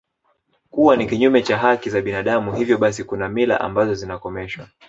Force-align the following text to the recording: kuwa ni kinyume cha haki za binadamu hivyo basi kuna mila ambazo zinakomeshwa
kuwa 0.69 0.95
ni 0.97 1.07
kinyume 1.07 1.41
cha 1.41 1.57
haki 1.57 1.89
za 1.89 2.01
binadamu 2.01 2.55
hivyo 2.55 2.77
basi 2.77 3.03
kuna 3.03 3.29
mila 3.29 3.61
ambazo 3.61 3.93
zinakomeshwa 3.93 4.67